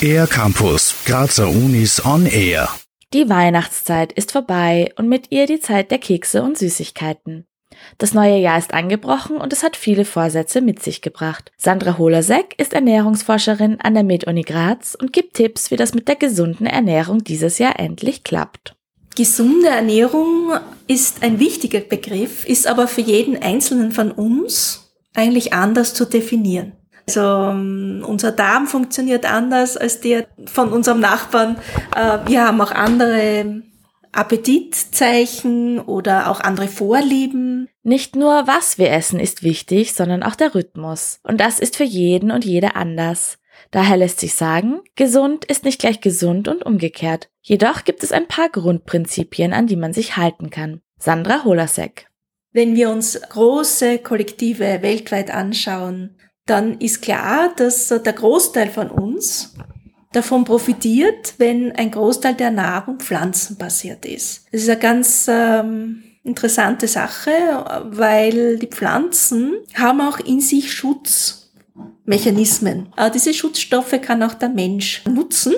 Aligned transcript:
Air 0.00 0.26
Campus, 0.26 0.94
Grazer 1.04 1.48
Unis 1.48 2.04
on 2.04 2.26
Air. 2.26 2.68
Die 3.12 3.28
Weihnachtszeit 3.28 4.12
ist 4.12 4.32
vorbei 4.32 4.92
und 4.96 5.08
mit 5.08 5.30
ihr 5.30 5.46
die 5.46 5.60
Zeit 5.60 5.90
der 5.90 5.98
Kekse 5.98 6.42
und 6.42 6.56
Süßigkeiten. 6.56 7.46
Das 7.98 8.14
neue 8.14 8.38
Jahr 8.38 8.58
ist 8.58 8.74
angebrochen 8.74 9.38
und 9.38 9.52
es 9.52 9.62
hat 9.62 9.76
viele 9.76 10.04
Vorsätze 10.04 10.60
mit 10.60 10.82
sich 10.82 11.02
gebracht. 11.02 11.50
Sandra 11.56 11.98
Holasek 11.98 12.54
ist 12.58 12.74
Ernährungsforscherin 12.74 13.80
an 13.80 13.94
der 13.94 14.04
Med-Uni 14.04 14.42
Graz 14.42 14.94
und 14.94 15.12
gibt 15.12 15.34
Tipps, 15.34 15.70
wie 15.70 15.76
das 15.76 15.94
mit 15.94 16.06
der 16.06 16.16
gesunden 16.16 16.66
Ernährung 16.66 17.24
dieses 17.24 17.58
Jahr 17.58 17.78
endlich 17.78 18.24
klappt. 18.24 18.74
Gesunde 19.16 19.68
Ernährung 19.68 20.52
ist 20.86 21.22
ein 21.22 21.40
wichtiger 21.40 21.80
Begriff, 21.80 22.44
ist 22.44 22.68
aber 22.68 22.86
für 22.86 23.00
jeden 23.00 23.36
Einzelnen 23.42 23.90
von 23.90 24.12
uns 24.12 24.87
eigentlich 25.18 25.52
anders 25.52 25.94
zu 25.94 26.04
definieren. 26.04 26.72
Also 27.06 27.22
um, 27.22 28.04
unser 28.04 28.32
Darm 28.32 28.66
funktioniert 28.66 29.30
anders 29.30 29.76
als 29.76 30.00
der 30.00 30.26
von 30.46 30.72
unserem 30.72 31.00
Nachbarn. 31.00 31.56
Äh, 31.96 32.18
wir 32.26 32.46
haben 32.46 32.60
auch 32.60 32.70
andere 32.70 33.62
Appetitzeichen 34.12 35.80
oder 35.80 36.30
auch 36.30 36.40
andere 36.40 36.68
Vorlieben. 36.68 37.68
Nicht 37.82 38.14
nur 38.14 38.46
was 38.46 38.78
wir 38.78 38.90
essen 38.90 39.20
ist 39.20 39.42
wichtig, 39.42 39.94
sondern 39.94 40.22
auch 40.22 40.34
der 40.34 40.54
Rhythmus. 40.54 41.20
Und 41.22 41.40
das 41.40 41.58
ist 41.58 41.76
für 41.76 41.84
jeden 41.84 42.30
und 42.30 42.44
jede 42.44 42.76
anders. 42.76 43.38
Daher 43.70 43.96
lässt 43.96 44.20
sich 44.20 44.34
sagen, 44.34 44.80
gesund 44.94 45.44
ist 45.44 45.64
nicht 45.64 45.80
gleich 45.80 46.00
gesund 46.00 46.48
und 46.48 46.62
umgekehrt. 46.64 47.28
Jedoch 47.40 47.84
gibt 47.84 48.02
es 48.02 48.12
ein 48.12 48.28
paar 48.28 48.48
Grundprinzipien, 48.50 49.52
an 49.52 49.66
die 49.66 49.76
man 49.76 49.92
sich 49.92 50.16
halten 50.16 50.50
kann. 50.50 50.80
Sandra 50.98 51.44
Holasek. 51.44 52.07
Wenn 52.52 52.74
wir 52.74 52.90
uns 52.90 53.20
große 53.20 53.98
Kollektive 53.98 54.82
weltweit 54.82 55.30
anschauen, 55.30 56.16
dann 56.46 56.80
ist 56.80 57.02
klar, 57.02 57.52
dass 57.56 57.88
der 57.88 58.12
Großteil 58.12 58.70
von 58.70 58.90
uns 58.90 59.54
davon 60.12 60.44
profitiert, 60.44 61.34
wenn 61.38 61.72
ein 61.72 61.90
Großteil 61.90 62.34
der 62.34 62.50
Nahrung 62.50 62.98
pflanzenbasiert 62.98 64.04
ist. 64.06 64.46
Das 64.50 64.62
ist 64.62 64.70
eine 64.70 64.80
ganz 64.80 65.26
ähm, 65.30 66.02
interessante 66.24 66.88
Sache, 66.88 67.30
weil 67.90 68.58
die 68.58 68.68
Pflanzen 68.68 69.58
haben 69.74 70.00
auch 70.00 70.18
in 70.18 70.40
sich 70.40 70.72
Schutzmechanismen. 70.72 72.88
Aber 72.96 73.10
diese 73.10 73.34
Schutzstoffe 73.34 74.00
kann 74.00 74.22
auch 74.22 74.32
der 74.34 74.48
Mensch 74.48 75.04
nutzen. 75.06 75.52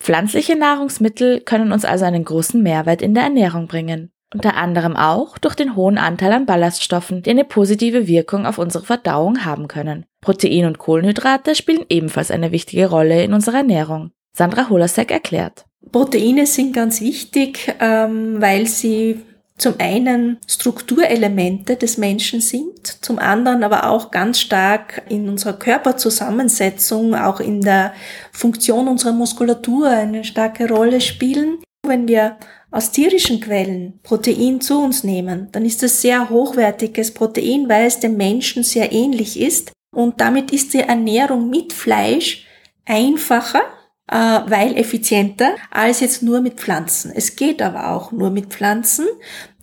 Pflanzliche 0.00 0.56
Nahrungsmittel 0.56 1.40
können 1.40 1.72
uns 1.72 1.86
also 1.86 2.04
einen 2.04 2.24
großen 2.24 2.62
Mehrwert 2.62 3.02
in 3.02 3.14
der 3.14 3.24
Ernährung 3.24 3.66
bringen. 3.66 4.12
Unter 4.34 4.56
anderem 4.56 4.94
auch 4.94 5.38
durch 5.38 5.54
den 5.54 5.74
hohen 5.74 5.96
Anteil 5.96 6.32
an 6.32 6.44
Ballaststoffen, 6.44 7.22
die 7.22 7.30
eine 7.30 7.44
positive 7.44 8.06
Wirkung 8.06 8.44
auf 8.44 8.58
unsere 8.58 8.84
Verdauung 8.84 9.44
haben 9.44 9.68
können. 9.68 10.04
Protein 10.20 10.66
und 10.66 10.78
Kohlenhydrate 10.78 11.54
spielen 11.54 11.86
ebenfalls 11.88 12.30
eine 12.30 12.52
wichtige 12.52 12.90
Rolle 12.90 13.22
in 13.22 13.32
unserer 13.32 13.58
Ernährung. 13.58 14.10
Sandra 14.36 14.68
Holasek 14.68 15.10
erklärt. 15.10 15.64
Proteine 15.90 16.46
sind 16.46 16.74
ganz 16.74 17.00
wichtig, 17.00 17.74
ähm, 17.80 18.40
weil 18.40 18.66
sie 18.66 19.20
zum 19.56 19.74
einen 19.78 20.38
Strukturelemente 20.46 21.76
des 21.76 21.98
Menschen 21.98 22.40
sind, 22.40 22.86
zum 23.04 23.18
anderen 23.18 23.64
aber 23.64 23.90
auch 23.90 24.10
ganz 24.10 24.40
stark 24.40 25.02
in 25.08 25.28
unserer 25.28 25.54
Körperzusammensetzung, 25.54 27.14
auch 27.14 27.40
in 27.40 27.62
der 27.62 27.92
Funktion 28.30 28.86
unserer 28.86 29.12
Muskulatur 29.12 29.88
eine 29.88 30.22
starke 30.22 30.68
Rolle 30.68 31.00
spielen. 31.00 31.58
Wenn 31.84 32.06
wir 32.06 32.36
aus 32.70 32.90
tierischen 32.90 33.40
Quellen 33.40 34.00
Protein 34.02 34.60
zu 34.60 34.80
uns 34.80 35.04
nehmen, 35.04 35.48
dann 35.52 35.64
ist 35.64 35.82
es 35.82 36.02
sehr 36.02 36.28
hochwertiges 36.28 37.14
Protein, 37.14 37.68
weil 37.68 37.86
es 37.86 38.00
dem 38.00 38.16
Menschen 38.16 38.62
sehr 38.62 38.92
ähnlich 38.92 39.40
ist. 39.40 39.72
Und 39.94 40.20
damit 40.20 40.52
ist 40.52 40.74
die 40.74 40.80
Ernährung 40.80 41.48
mit 41.48 41.72
Fleisch 41.72 42.46
einfacher, 42.84 43.62
äh, 44.10 44.16
weil 44.16 44.76
effizienter, 44.76 45.54
als 45.70 46.00
jetzt 46.00 46.22
nur 46.22 46.40
mit 46.40 46.54
Pflanzen. 46.54 47.12
Es 47.14 47.36
geht 47.36 47.62
aber 47.62 47.90
auch 47.92 48.12
nur 48.12 48.30
mit 48.30 48.46
Pflanzen. 48.46 49.06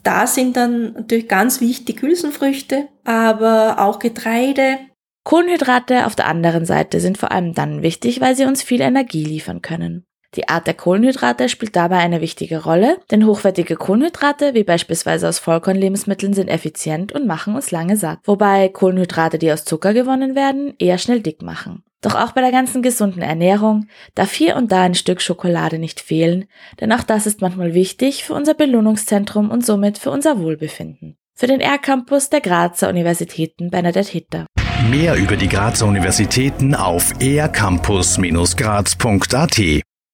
Da 0.04 0.28
sind 0.28 0.56
dann 0.56 0.94
natürlich 0.94 1.28
ganz 1.28 1.62
wichtig 1.62 2.02
Hülsenfrüchte, 2.02 2.88
aber 3.04 3.80
auch 3.80 4.00
Getreide. 4.00 4.78
Kohlenhydrate 5.24 6.06
auf 6.06 6.16
der 6.16 6.28
anderen 6.28 6.66
Seite 6.66 7.00
sind 7.00 7.18
vor 7.18 7.32
allem 7.32 7.56
dann 7.56 7.82
wichtig, 7.82 8.22
weil 8.22 8.36
sie 8.36 8.46
uns 8.46 8.62
viel 8.62 8.82
Energie 8.82 9.24
liefern 9.24 9.64
können. 9.64 10.06
Die 10.36 10.50
Art 10.50 10.68
der 10.68 10.74
Kohlenhydrate 10.74 11.48
spielt 11.48 11.76
dabei 11.76 11.98
eine 11.98 12.22
wichtige 12.22 12.64
Rolle, 12.64 12.98
denn 13.10 13.26
hochwertige 13.26 13.76
Kohlenhydrate, 13.76 14.54
wie 14.54 14.64
beispielsweise 14.64 15.30
aus 15.30 15.40
Vollkornlebensmitteln, 15.40 16.34
sind 16.34 16.50
effizient 16.50 17.14
und 17.14 17.26
machen 17.26 17.56
uns 17.56 17.72
lange 17.72 17.96
satt, 17.96 18.20
wobei 18.26 18.70
Kohlenhydrate, 18.70 19.40
die 19.40 19.52
aus 19.52 19.66
Zucker 19.66 19.94
gewonnen 19.94 20.36
werden, 20.36 20.74
eher 20.78 20.98
schnell 20.98 21.22
dick 21.22 21.42
machen. 21.42 21.84
Doch 22.02 22.16
auch 22.16 22.34
bei 22.34 22.42
der 22.42 22.52
ganzen 22.52 22.82
gesunden 22.82 23.22
Ernährung 23.22 23.88
darf 24.14 24.34
hier 24.34 24.58
und 24.58 24.72
da 24.72 24.84
ein 24.84 24.94
Stück 24.94 25.22
Schokolade 25.22 25.80
nicht 25.80 26.02
fehlen, 26.02 26.46
denn 26.80 26.92
auch 26.92 27.04
das 27.04 27.26
ist 27.26 27.42
manchmal 27.42 27.74
wichtig 27.74 28.26
für 28.26 28.34
unser 28.34 28.54
Belohnungszentrum 28.54 29.50
und 29.50 29.66
somit 29.66 29.98
für 29.98 30.12
unser 30.12 30.40
Wohlbefinden. 30.40 31.18
Für 31.34 31.48
den 31.48 31.62
R-Campus 31.62 32.30
der 32.30 32.42
Grazer 32.42 32.90
Universitäten 32.90 33.72
Bernadette 33.72 34.12
Hitter. 34.12 34.46
Mehr 34.92 35.16
über 35.16 35.36
die 35.36 35.50
Grazer 35.50 35.88
Universitäten 35.88 36.76
auf 36.76 37.12
ercampus-graz.at 37.20 39.86